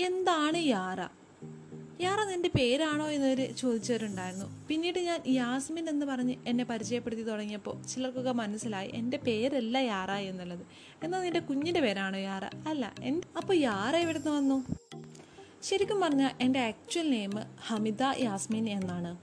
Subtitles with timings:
[0.00, 1.00] എന്താണ് യാറ?
[2.02, 4.66] യാറ നിന്റെ പേരാണോ എന്നൊരു ചോദിച്ചവരുണ്ടായിരുന്നു.
[4.68, 10.66] പിന്നീട് ഞാൻ യാസ്മിൻ എന്ന് പറഞ്ഞ് എന്നെ പരിചയപ്പെടുത്തി തുടങ്ങിയപ്പോൾ ചിലർക്കൊക്കെ മനസ്സിലായി എന്റെ പേരല്ല യാറ എന്നുള്ളത്.
[11.02, 12.44] എന്നാൽ നിന്റെ കുഞ്ഞിന്റെ പേരാണോ യാറ?
[12.68, 14.64] അല്ല എൻ അപ്പോൾ യാറ എവിടുന്ന് വന്നു?
[15.62, 17.30] ശരിക്കും പറഞ്ഞാൽ എന്റെ ആക്ച്വൽ നെയിം
[17.66, 19.18] ഹമിത യാസ്മിൻ എന്നാണ്.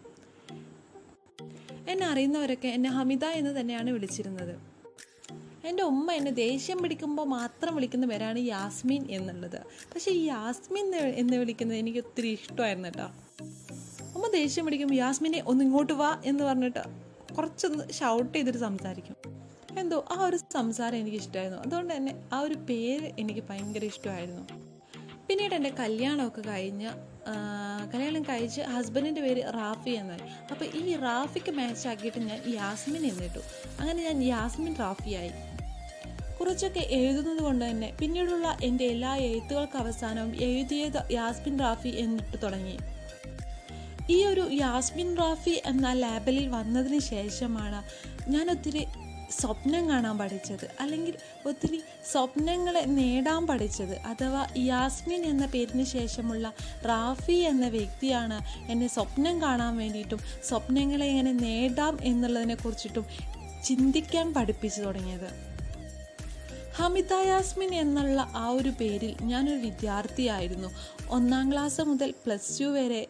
[1.89, 4.76] എന്നെ അറിയുന്നവരൊക്കെ എന്നെ ഹമിത എന്ന് തന്നെയാണ് വിളിച്ചിരുന്നത്.
[5.69, 9.59] എന്റെ ഉമ്മ എന്നെ ദേഷ്യം പിടിക്കുമ്പോൾ മാത്രം വിളിക്കുന്ന പേരാണ് യാസ്മിൻ എന്നുള്ളത്.
[9.93, 13.07] പക്ഷേ ഈ യാസ്മിൻ എന്ന് വിളിക്കുന്നത് എനിക്ക് ഒത്തിരി ഇഷ്ടമായിരുന്നു കേട്ടോ.
[14.15, 16.83] ഉമ്മ ദേഷ്യം പിടിക്കുമ്പോൾ യാസ്മിനെ ഒന്ന് ഇങ്ങോട്ട് വാ എന്ന് പറഞ്ഞിട്ട്
[17.37, 19.17] കുറച്ചൊന്ന് ഷൗട്ട് ചെയ്തിട്ട് സംസാരിക്കും.
[19.81, 24.45] എന്തോ ആ ഒരു സംസാരം എനിക്ക് ഇഷ്ടമായിരുന്നു അതുകൊണ്ട് തന്നെ ആ ഒരു പേര് എനിക്ക് ഭയങ്കര ഇഷ്ടമായിരുന്നു.
[25.27, 26.89] പിന്നീട് എന്റെ കല്യാണമൊക്കെ കഴിഞ്ഞ്
[27.93, 33.41] കല്യാണം കഴിച്ച് ഹസ്ബൻഡിന്റെ പേര് റാഫി എന്നായി അപ്പോൾ ഈ റാഫിക്ക് മാച്ച് ആക്കിയിട്ട് ഞാൻ യാസ്മിൻ എന്നിട്ടു
[33.79, 35.31] അങ്ങനെ ഞാൻ യാസ്മിൻ റാഫിയായി.
[36.47, 42.77] കുറച്ചൊക്കെ എഴുതുന്നത് കൊണ്ട് തന്നെ പിന്നീടുള്ള എന്റെ എല്ലാ എഴുത്തുകൾക്ക് അവസാനവും എഴുതിയത് യാസ്മിൻ റാഫി എന്നിട്ട് തുടങ്ങി.
[44.09, 47.83] ഈ ഒരു യാസ്മിൻ റാഫി എന്ന ലാബലിൽ വന്നതിന് ശേഷമാണ്
[48.31, 48.87] ഞാൻ ഒത്തിരി
[49.41, 50.71] സ്വപ്നം കാണാൻ പഠിച്ചത്.
[50.79, 51.13] അല്ലെങ്കിൽ
[51.45, 51.81] ഒത്തിരി
[52.11, 53.97] സ്വപ്നങ്ങളെ നേടാൻ പഠിച്ചത്.
[53.97, 56.53] അഥവാ യാസ്മിൻ എന്ന പേരിന് ശേഷമുള്ള
[56.85, 58.39] റാഫി എന്ന വ്യക്തിയാണ്
[58.71, 63.05] എന്നെ സ്വപ്നം കാണാൻ വേണ്ടിയിട്ടും സ്വപ്നങ്ങളെ എങ്ങനെ നേടാം എന്നുള്ളതിനെ കുറിച്ചിട്ടും
[63.65, 65.56] ചിന്തിക്കാൻ പഠിപ്പിച്ചു തുടങ്ങിയത്.
[66.79, 70.67] ഹമിത യാസ്മിൻ എന്നുള്ള ആ ഒരു പേരിൽ ഞാനൊരു വിദ്യാർത്ഥിയായിരുന്നു.
[71.09, 73.07] ഒന്നാം ക്ലാസ് മുതൽ പ്ലസ് ടു വരെ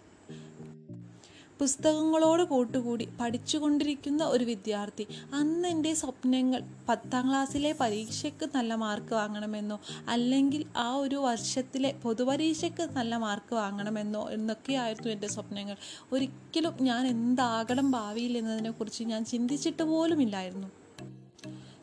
[1.60, 5.08] പുസ്തകങ്ങളോട് കൂട്ടുകൂടി പഠിച്ചുകൊണ്ടിരിക്കുന്ന ഒരു വിദ്യാർത്ഥി.
[5.34, 13.16] അന്ന് എന്റെ സ്വപ്നങ്ങൾ പത്താം ക്ലാസ്സിലെ പരീക്ഷയ്ക്ക് നല്ല മാർക്ക് വാങ്ങണമെന്നോ അല്ലെങ്കിൽ ആ ഒരു വർഷത്തിലെ പൊതുപരീക്ഷയ്ക്ക് നല്ല
[13.18, 15.78] മാർക്ക് വാങ്ങണമെന്നോ എന്നൊക്കെയായിരുന്നു എന്റെ സ്വപ്നങ്ങൾ.
[16.12, 20.87] ഒരിക്കലും ഞാൻ എന്താകണം ഭാവിയിൽ എന്നതിനെക്കുറിച്ച് ഞാൻ ചിന്തിച്ചിട്ട് പോലുമില്ലായിരുന്നു.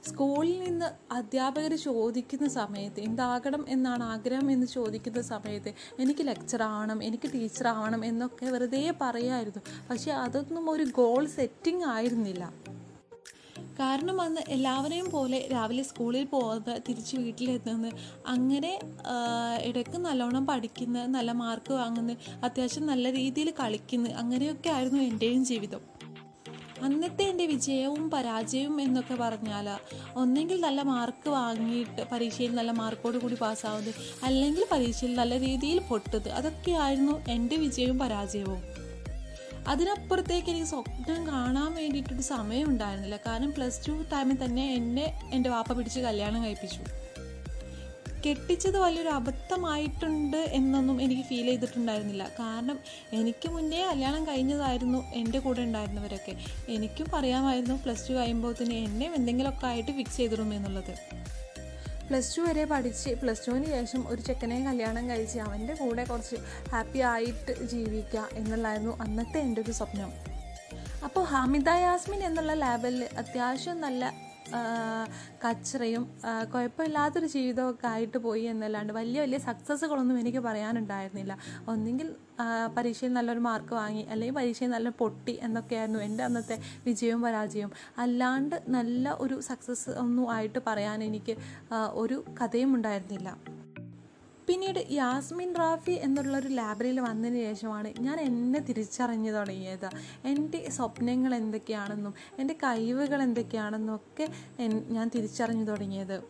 [0.08, 0.88] സ്കൂളിൽ നിന്ന്
[1.18, 5.70] അധ്യാപകർ ചോദിക്കുന്ന സമയത്ത് എന്താകണം എന്നാണ് ആഗ്രഹം എന്ന് ചോദിക്കുന്ന സമയത്ത്
[6.02, 9.62] എനിക്ക് ലെക്ചർ ആവണം എനിക്ക് ടീച്ചർ ആവണം എന്നൊക്കെ വെറുതെ പറയായിരുന്നു.
[9.90, 12.44] പക്ഷെ അതൊന്നും ഒരു ഗോൾ സെറ്റിംഗ് ആയിരുന്നില്ല.
[13.78, 17.96] കാരണം അന്ന് എല്ലാവരെയും പോലെ രാവിലെ സ്കൂളിൽ പോകുന്ന തിരിച്ച് വീട്ടിലെത്തുന്നത്
[18.34, 18.72] അങ്ങനെ
[19.68, 22.14] ഇടയ്ക്ക് നല്ലോണം പഠിക്കുന്ന നല്ല മാർക്ക് വാങ്ങുന്ന
[22.48, 25.82] അത്യാവശ്യം നല്ല രീതിയിൽ കളിക്കുന്ന അങ്ങനെയൊക്കെ ആയിരുന്നു എന്റെയും ജീവിതം.
[26.82, 29.68] അന്നത്തെ എന്റെ വിജയവും പരാജയവും എന്നൊക്കെ പറഞ്ഞാൽ
[30.16, 37.24] ഒന്നെങ്കിൽ നല്ല മാർക്ക് വാങ്ങിയിട്ട് പരീക്ഷയിൽ നല്ല മാർക്കോട് കൂടി പാസ്സാവുന്നത് അല്ലെങ്കിൽ പരീക്ഷയിൽ നല്ല രീതിയിൽ പൊട്ടത് അതൊക്കെയായിരുന്നു
[37.28, 38.62] എന്റെ വിജയവും പരാജയവും.
[39.68, 43.16] അതിനപ്പുറത്തേക്ക് എനിക്ക് സ്വപ്നം കാണാൻ വേണ്ടിയിട്ടൊരു സമയം ഉണ്ടായിരുന്നില്ല.
[43.26, 47.03] കാരണം പ്ലസ് ടു ടൈമിൽ തന്നെ എന്നെ എന്റെ വാപ്പ പിടിച്ച് കല്യാണം കഴിപ്പിച്ചു.
[48.26, 52.24] കെട്ടിച്ചത് വലിയൊരു അബദ്ധമായിട്ടുണ്ട് എന്നൊന്നും എനിക്ക് ഫീൽ ചെയ്തിട്ടുണ്ടായിരുന്നില്ല.
[52.40, 52.78] കാരണം
[53.12, 56.34] എനിക്ക് മുന്നേ കല്യാണം കഴിഞ്ഞതായിരുന്നു എന്റെ കൂടെ ഉണ്ടായിരുന്നവരൊക്കെ.
[56.68, 60.94] എനിക്കും പറയാമായിരുന്നു പ്ലസ് ടു കഴിയുമ്പോൾ തന്നെ എന്നെ എന്തെങ്കിലുമൊക്കെ ആയിട്ട് ഫിക്സ് ചെയ്തിടുമെന്നുള്ളത്
[62.08, 66.36] പ്ലസ് ടു വരെ പഠിച്ച് പ്ലസ് ടുവിന് ശേഷം ഒരു ചെക്കനെ കല്യാണം കഴിച്ച് അവന്റെ കൂടെ കുറച്ച്
[66.72, 70.10] ഹാപ്പി ആയിട്ട് ജീവിക്കുക എന്നുള്ളായിരുന്നു അന്നത്തെ എന്റെ ഒരു സ്വപ്നം.
[71.04, 74.04] അപ്പോൾ ഹാമിദ യാസ്മിൻ എന്നുള്ള ലാബലിൽ അത്യാവശ്യം നല്ല
[75.42, 76.04] കച്ചറയും
[76.52, 81.34] കുഴപ്പമില്ലാത്തൊരു ജീവിതമൊക്കെ ആയിട്ട് പോയി എന്നല്ലാണ്ട് വലിയ വലിയ സക്സസ്സുകളൊന്നും എനിക്ക് പറയാനുണ്ടായിരുന്നില്ല.
[81.68, 82.08] ഒന്നെങ്കിൽ
[82.76, 86.56] പരീക്ഷയിൽ നല്ലൊരു മാർക്ക് വാങ്ങി അല്ലെങ്കിൽ പരീക്ഷയിൽ നല്ല പൊട്ടി എന്നൊക്കെയായിരുന്നു എന്റെ അന്നത്തെ
[86.86, 87.72] വിജയവും പരാജയവും.
[87.98, 91.36] അല്ലാണ്ട് നല്ല ഒരു സക്സസ് ഒന്നും ആയിട്ട് പറയാൻ എനിക്ക്
[92.02, 93.30] ഒരു കഥയും ഉണ്ടായിരുന്നില്ല
[94.46, 99.90] പിന്നീട് യാസ്മിൻ റാഫി എന്നുള്ള ഒരു ലാബറിൽ വന്നതിന് ശേഷമാണ് ഞാൻ എന്നെ തിരിച്ചറിഞ്ഞു തുടങ്ങിയത്.
[100.24, 104.28] എന്റെ സ്വപ്നങ്ങൾ എന്തൊക്കെയാണെന്നും എന്റെ കഴിവുകൾ എന്തൊക്കെയാണെന്നും ഒക്കെ
[104.66, 106.22] ഞാൻ തിരിച്ചറിഞ്ഞു തുടങ്ങിയത്.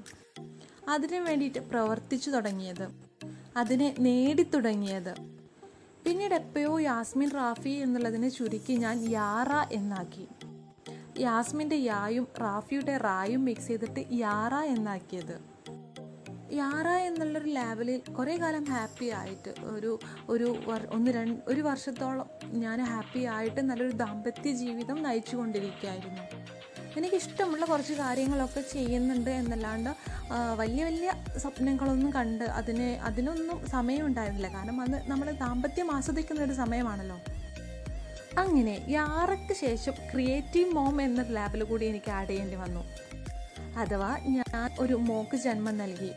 [0.89, 2.89] അതിനു വേണ്ടിയിട്ട് പ്രവർത്തിച്ചു തുടങ്ങിയത്.
[3.57, 5.15] അതിനെ നേടിത്തുടങ്ങിയത്
[6.07, 10.29] പിന്നീട് എപ്പോഴോ യാസ്മിൻ റാഫി എന്നുള്ളതിനെ ചുരുക്കി ഞാൻ യാറ എന്നാക്കി.
[11.19, 15.54] യാസ്മിന്റെ യായും റാഫിയുടെ റായും മിക്സ് ചെയ്തിട്ട് യാറ എന്നാക്കിയത്.
[16.53, 19.99] യാറ എന്നുള്ളൊരു ലെവലിൽ കുറേ കാലം ഹാപ്പി ആയിട്ട് ഒരു
[20.29, 20.57] ഒരു
[20.93, 26.23] ഒന്ന് രണ്ട് ഒരു വർഷത്തോളം ഞാൻ ഹാപ്പി ആയിട്ട് നല്ലൊരു ദാമ്പത്യ ജീവിതം നയിച്ചു കൊണ്ടിരിക്കുകയായിരുന്നു
[26.97, 29.91] എനിക്കിഷ്ടമുള്ള കുറച്ച് കാര്യങ്ങളൊക്കെ ചെയ്യുന്നുണ്ട് എന്നല്ലാണ്ട്
[30.55, 34.49] വലിയ വലിയ സ്വപ്നങ്ങളൊന്നും കണ്ട് അതിന് അതിനൊന്നും സമയമുണ്ടായിരുന്നില്ല.
[34.57, 37.19] കാരണം അന്ന് നമ്മൾ ദാമ്പത്യം ആസ്വദിക്കുന്ന ഒരു സമയമാണല്ലോ.
[38.39, 42.85] അങ്ങനെ യാറയ്ക്ക് ശേഷം ക്രിയേറ്റീവ് മോം എന്നൊരു ലാബിൽ കൂടി എനിക്ക് ആഡ് ചെയ്യേണ്ടി വന്നു.
[43.77, 46.11] അഥവാ ഞാൻ ഒരു മോക്ക് ജന്മം നൽകി.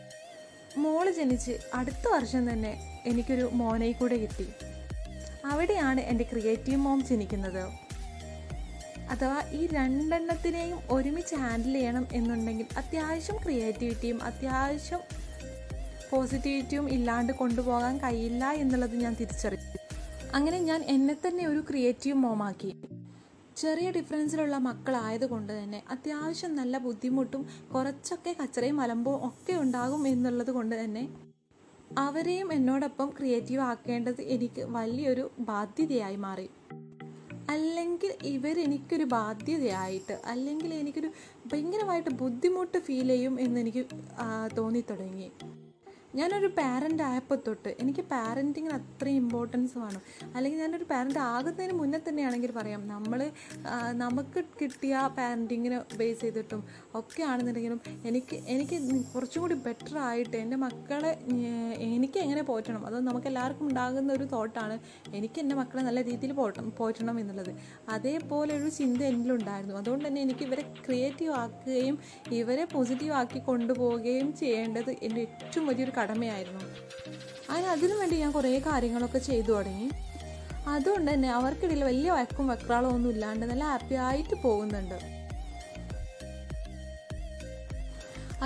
[0.78, 4.48] മോൾ ജനിച്ച് അടുത്ത വർഷം തന്നെ എനിക്കൊരു മോനെ കൂടെ കിട്ടി.
[5.44, 7.64] അവിടെയാണ് എന്റെ ക്രിയേറ്റീവ് മോം ജനിക്കുന്നത്.
[9.10, 15.00] അഥവാ ഈ രണ്ടെണ്ണത്തിനെയും ഒരുമിച്ച് ഹാൻഡിൽ ചെയ്യണം എന്നുണ്ടെങ്കിൽ അത്യാവശ്യം ക്രിയേറ്റിവിറ്റിയും അത്യാവശ്യം
[16.10, 19.78] പോസിറ്റിവിറ്റിയും ഇല്ലാണ്ട് കൊണ്ടുപോകാൻ കഴിയില്ല എന്നുള്ളത് ഞാൻ തിരിച്ചറിഞ്ഞു.
[20.34, 22.87] അങ്ങനെ ഞാൻ എന്നെ തന്നെ ഒരു ക്രിയേറ്റീവ് മോമാക്കി
[23.58, 27.42] ചെറിയ ഡിഫറൻസിലുള്ള മക്കളായതുകൊണ്ട് തന്നെ അത്യാവശ്യം നല്ല ബുദ്ധിമുട്ടും
[27.74, 31.04] കുറച്ചൊക്കെ കച്ചറയും അലമ്പവും ഒക്കെ ഉണ്ടാകും എന്നുള്ളത് കൊണ്ട് തന്നെ
[31.98, 36.48] അവരെയും എന്നോടൊപ്പം ക്രിയേറ്റീവ് ആക്കേണ്ടത് എനിക്ക് വലിയൊരു ബാധ്യതയായി മാറി.
[37.50, 41.10] അല്ലെങ്കിൽ ഇവരെനിക്കൊരു ബാധ്യതയായിട്ട് അല്ലെങ്കിൽ എനിക്കൊരു
[41.52, 43.84] ഭയങ്കരമായിട്ട് ബുദ്ധിമുട്ട് ഫീൽ ചെയ്യും എന്നെനിക്ക്
[44.58, 45.28] തോന്നി തുടങ്ങി.
[46.18, 50.02] ഞാനൊരു പാരന്റ് ആയപ്പോൾ തൊട്ട് എനിക്ക് പാരന്റിങ്ങിന് അത്രയും ഇമ്പോർട്ടൻസ് വേണം.
[50.34, 53.20] അല്ലെങ്കിൽ ഞാനൊരു പാരന്റ് ആകുന്നതിന് മുന്നേ തന്നെയാണെങ്കിൽ പറയാം നമ്മൾ
[54.02, 56.60] നമുക്ക് കിട്ടിയ പാരന്റിങ്ങിന് ബേസ് ചെയ്തിട്ടും
[57.00, 58.76] ഒക്കെ ആണെന്നുണ്ടെങ്കിലും എനിക്ക് എനിക്ക്
[59.12, 61.12] കുറച്ചും കൂടി ബെറ്റർ ആയിട്ട് എന്റെ മക്കളെ
[61.88, 62.82] എനിക്ക് എങ്ങനെ പോറ്റണം?
[62.88, 64.76] അത് നമുക്ക് എല്ലാവർക്കും ഉണ്ടാകുന്ന ഒരു തോട്ടാണ്
[65.18, 67.52] എനിക്ക് എന്റെ മക്കളെ നല്ല രീതിയിൽ പോറ്റണം പോറ്റണം എന്നുള്ളത്.
[67.96, 71.96] അതേപോലെ ഒരു ചിന്ത എന്നിലുണ്ടായിരുന്നു അതുകൊണ്ട് തന്നെ എനിക്ക് ഇവരെ ക്രിയേറ്റീവ് ആക്കുകയും
[72.40, 76.64] ഇവരെ പോസിറ്റീവ് ആക്കി കൊണ്ടുപോവുകയും ചെയ്യേണ്ടത് എന്റെ ഏറ്റവും വലിയൊരു കടമയായിരുന്നു.
[77.52, 79.88] അതിന് അതിനു വേണ്ടി ഞാൻ കുറേ കാര്യങ്ങളൊക്കെ ചെയ്തു തുടങ്ങി.
[80.74, 84.98] അതുകൊണ്ട് തന്നെ അവർക്കിടയിൽ വലിയ വഴക്കും വക്രാളോ ഒന്നും ഇല്ലാണ്ട് നല്ല ഹാപ്പി ആയിട്ട് പോകുന്നുണ്ട്.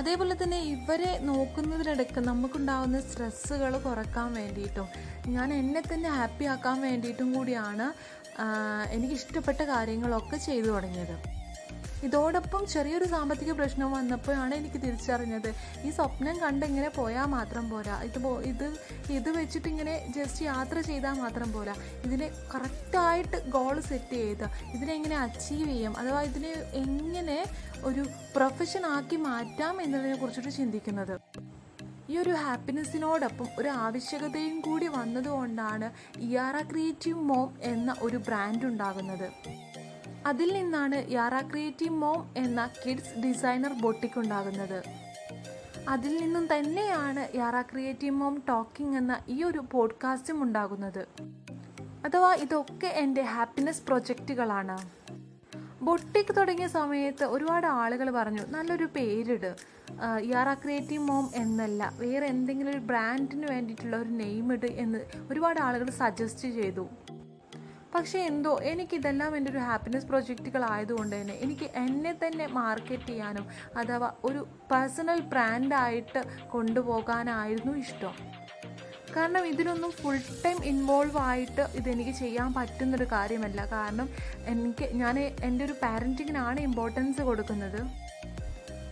[0.00, 4.86] അതേപോലെ തന്നെ ഇവരെ നോക്കുന്നതിനിടയ്ക്ക് നമുക്കുണ്ടാകുന്ന സ്ട്രെസ്സുകൾ കുറയ്ക്കാൻ വേണ്ടിയിട്ടും
[5.34, 7.86] ഞാൻ എന്നെ തന്നെ ഹാപ്പി ആക്കാൻ വേണ്ടിയിട്ടും കൂടിയാണ്
[8.96, 11.16] എനിക്കിഷ്ടപ്പെട്ട കാര്യങ്ങളൊക്കെ ചെയ്തു തുടങ്ങിയത്.
[12.06, 15.50] ഇതോടൊപ്പം ചെറിയൊരു സാമ്പത്തിക പ്രശ്നം വന്നപ്പോഴാണ് എനിക്ക് തിരിച്ചറിഞ്ഞത്.
[15.86, 17.96] ഈ സ്വപ്നം കണ്ടിങ്ങനെ പോയാൽ മാത്രം പോരാ.
[18.08, 18.18] ഇത്
[18.52, 18.66] ഇത്
[19.18, 21.74] ഇത് വെച്ചിട്ട് ഇങ്ങനെ ജസ്റ്റ് യാത്ര ചെയ്താൽ മാത്രം പോരാ.
[22.06, 25.94] ഇതിനെ കറക്റ്റായിട്ട് ഗോൾ സെറ്റ് ചെയ്ത് ഇതിനെങ്ങനെ അച്ചീവ് ചെയ്യാം?
[26.02, 26.52] അഥവാ ഇതിനെ
[26.82, 27.38] എങ്ങനെ
[27.84, 28.04] ഒരു
[28.36, 31.16] പ്രൊഫഷൻ ആക്കി മാറ്റാം എന്നതിനെ കുറിച്ചിട്ട് ചിന്തിക്കുന്നത്.
[32.10, 35.86] ഈ ഒരു ഹാപ്പിനെസ്സിനോടൊപ്പം ഒരു ആവശ്യകതയും കൂടി വന്നതുകൊണ്ടാണ്
[36.28, 39.28] ഇയാറ ക്രിയേറ്റീവ് മോം എന്ന ഒരു ബ്രാൻഡ് ഉണ്ടാകുന്നത്.
[40.26, 44.82] അതിൽ നിന്നാണ് യാറ ക്രിയേറ്റീവ് മോം എന്ന കിഡ്സ് ഡിസൈനർ ബൊട്ടിക് ഉണ്ടാകുന്നത്.
[45.88, 51.06] അതിൽ നിന്നും തന്നെയാണ് യാറ ക്രിയേറ്റീവ് മോം ടോക്കിംഗ് എന്ന ഈ ഒരു പോഡ്കാസ്റ്റും ഉണ്ടാകുന്നത്.
[52.04, 54.76] അഥവാ ഇതൊക്കെ എന്റെ ഹാപ്പിനെസ് പ്രൊജക്റ്റുകളാണ്
[55.82, 59.56] ബൊട്ടിക് തുടങ്ങിയ സമയത്ത് ഒരുപാട് ആളുകൾ പറഞ്ഞു നല്ലൊരു പേരിട്.
[60.24, 64.98] യാറ ക്രിയേറ്റീവ് മോം എന്നല്ല വേറെ എന്തെങ്കിലും ഒരു ബ്രാൻഡിന് വേണ്ടിയിട്ടുള്ള ഒരു നെയിം ഇട് എന്ന്
[65.30, 66.88] ഒരുപാട് ആളുകൾ സജസ്റ്റ് ചെയ്തു.
[67.94, 73.46] പക്ഷേ എന്തോ എനിക്കിതെല്ലാം എന്റെ ഒരു ഹാപ്പിനെസ് പ്രൊജക്റ്റുകളായതുകൊണ്ട് തന്നെ എനിക്ക് എന്നെ തന്നെ മാർക്കറ്റ് ചെയ്യാനും
[73.76, 74.40] അഥവാ ഒരു
[74.72, 78.14] പേഴ്സണൽ ബ്രാൻഡായിട്ട് കൊണ്ടുപോകാനായിരുന്നു ഇഷ്ടം.
[79.16, 83.66] കാരണം ഇതിനൊന്നും ഫുൾ ടൈം ഇൻവോൾവ് ആയിട്ട് ഇതെനിക്ക് ചെയ്യാൻ പറ്റുന്നൊരു കാര്യമല്ല.
[83.66, 84.08] കാരണം
[84.46, 87.80] എനിക്ക് ഞാൻ എന്റെ ഒരു പാരന്റിങ്ങിനാണ് ഇമ്പോർട്ടൻസ് കൊടുക്കുന്നത്.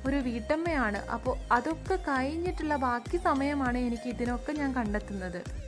[0.07, 0.99] ഒരു വീട്ടമ്മയാണ്.
[1.15, 5.60] അപ്പോൾ അതൊക്കെ കഴിഞ്ഞിട്ടുള്ള ബാക്കി സമയമാണ് എനിക്ക് ഇതിനൊക്കെ ഞാൻ കണ്ടെത്തുന്നത്.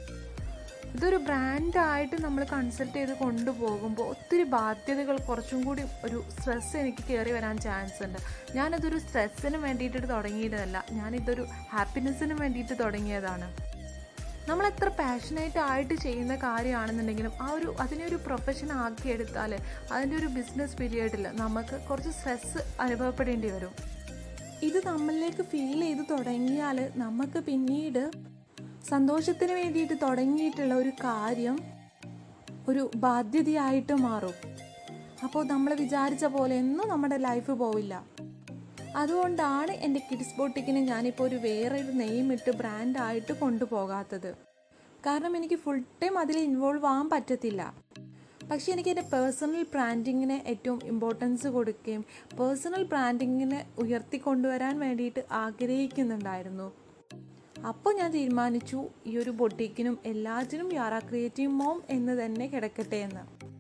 [0.95, 7.57] ഇതൊരു ബ്രാൻഡായിട്ട് നമ്മൾ കൺസൾട്ട് ചെയ്ത് കൊണ്ടുപോകുമ്പോൾ ഒത്തിരി ബാധ്യതകൾ കുറച്ചും കൂടി ഒരു സ്ട്രെസ്സ് എനിക്ക് കയറി വരാൻ
[7.67, 8.19] ചാൻസ് ഉണ്ട്.
[8.59, 13.49] ഞാനതൊരു സ്ട്രെസ്സിന് വേണ്ടിയിട്ട് തുടങ്ങിയതല്ല ഞാനിതൊരു ഹാപ്പിനെസ്സിന് വേണ്ടിയിട്ട് തുടങ്ങിയതാണ്.
[14.49, 19.53] നമ്മൾ എത്ര പാഷനേറ്റ് ആയിട്ട് ചെയ്യുന്ന കാര്യമാണെന്നുണ്ടെങ്കിലും ആ ഒരു അതിനെ ഒരു പ്രൊഫഷൻ ആക്കി എടുത്താൽ
[19.93, 23.75] അതിന്റെ ഒരു ബിസിനസ് പീരിയഡിൽ നമുക്ക് കുറച്ച് സ്ട്രെസ്സ് അനുഭവപ്പെടേണ്ടി വരും.
[24.69, 28.03] ഇത് നമ്മളിലേക്ക് ഫീൽ ചെയ്ത് തുടങ്ങിയാൽ നമുക്ക് പിന്നീട്
[28.89, 31.59] സന്തോഷത്തിന് വേണ്ടിയിട്ട് തുടങ്ങിയിട്ടുള്ള ഒരു കാര്യം
[32.69, 34.33] ഒരു ബാധ്യതയായിട്ട് മാറും.
[35.25, 38.05] അപ്പോൾ നമ്മൾ വിചാരിച്ച പോലെ ഒന്നും നമ്മുടെ ലൈഫ് പോവില്ല.
[38.97, 44.35] അതുകൊണ്ടാണ് എന്റെ കിഡ്സ് ബോട്ടിക്കിന് ഞാനിപ്പോൾ ഒരു വേറെ ഒരു നെയിം ഇട്ട് ബ്രാൻഡായിട്ട് കൊണ്ടുപോകാത്തത്.
[45.07, 47.75] കാരണം എനിക്ക് ഫുൾ ടൈം അതിൽ ഇൻവോൾവ് ആവാൻ പറ്റത്തില്ല.
[48.51, 52.05] പക്ഷേ എനിക്ക് എന്റെ പേഴ്സണൽ ബ്രാൻഡിങ്ങിന് ഏറ്റവും ഇമ്പോർട്ടൻസ് കൊടുക്കുകയും
[52.39, 56.82] പേഴ്സണൽ ബ്രാൻഡിങ്ങിനെ ഉയർത്തിക്കൊണ്ടുവരാൻ വേണ്ടിയിട്ട് ആഗ്രഹിക്കുന്നുണ്ടായിരുന്നു.
[57.67, 63.53] അപ്പോൾ ഞാൻ തീരുമാനിച്ചു ഈ ഒരു ബൊട്ടീക്കിനും എല്ലാറ്റിനും യാറ ക്രിയേറ്റീവ് മോം എന്ന് തന്നെ കിടക്കട്ടെ എന്ന്.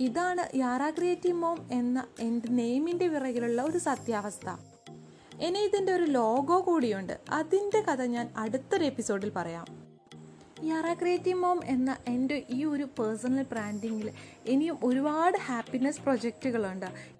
[0.00, 4.56] ഇതാണ് യാറ ക്രിയേറ്റീവ് മോം എന്ന എന്റെ നെയിമിന്റെ പിറകിലുള്ള ഒരു സത്യാവസ്ഥ.
[5.40, 7.20] ഇനി ഇതിന്റെ ഒരു ലോഗോ കൂടിയുണ്ട്.
[7.30, 9.66] അതിന്റെ കഥ ഞാൻ അടുത്തൊരു എപ്പിസോഡിൽ പറയാം.
[10.64, 14.10] യാറ ക്രിയേറ്റീവ് മോം എന്ന എന്റെ ഈ ഒരു പേഴ്സണൽ ബ്രാൻഡിങ്ങിൽ
[14.46, 17.17] ഇനിയും ഒരുപാട് ഹാപ്പിനെസ് പ്രൊജക്റ്റുകളുണ്ട്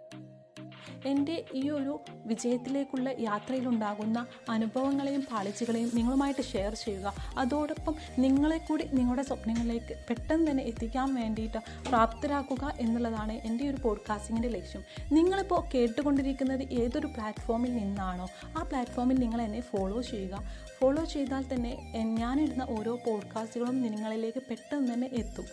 [1.07, 7.15] എന്റെ ഈ ഒരു വിജയത്തിലേക്കുള്ള യാത്രയിലുണ്ടാകുന്ന അനുഭവങ്ങളെയും പാളിച്ചകളെയും നിങ്ങളുമായിട്ട് ഷെയർ ചെയ്യുക.
[7.39, 14.83] അതോടൊപ്പം നിങ്ങളെ കൂടി നിങ്ങളുടെ സ്വപ്നങ്ങളിലേക്ക് പെട്ടെന്ന് തന്നെ എത്തിക്കാൻ വേണ്ടിയിട്ട് പ്രാപ്തരാക്കുക എന്നുള്ളതാണ് എന്റെ ഒരു പോഡ്കാസ്റ്റിങ്ങിന്റെ ലക്ഷ്യം.
[15.13, 18.29] നിങ്ങളിപ്പോൾ കേട്ടുകൊണ്ടിരിക്കുന്നത് ഏതൊരു പ്ലാറ്റ്ഫോമിൽ നിന്നാണോ?
[18.59, 20.43] ആ പ്ലാറ്റ്ഫോമിൽ നിങ്ങൾ എന്നെ ഫോളോ ചെയ്യുക.
[20.79, 25.45] ഫോളോ ചെയ്താൽ തന്നെ ഞാനിടുന്ന ഓരോ പോഡ്കാസ്റ്റുകളും നിങ്ങളിലേക്ക് പെട്ടെന്ന് തന്നെ എത്തും.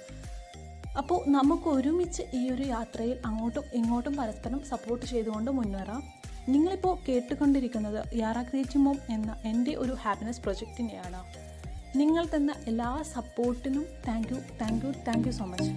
[0.98, 6.04] അപ്പോൾ നമുക്ക് ഒരുമിച്ച് ഈ ഒരു യാത്രയിൽ അങ്ങോട്ടും ഇങ്ങോട്ടും പരസ്പരം സപ്പോർട്ട് ചെയ്തുകൊണ്ട് മുന്നേറാം.
[6.50, 11.22] നിങ്ങളിപ്പോൾ കേട്ടുകൊണ്ടിരിക്കുന്നത് യാറ ക്രിയേറ്റീവ് എന്ന എന്റെ ഒരു ഹാപ്പിനെസ് പ്രൊജക്റ്റിനെയാണ്
[11.96, 15.72] നിങ്ങൾ തന്ന എല്ലാ സപ്പോർട്ടിനും thank you thank you thank you so much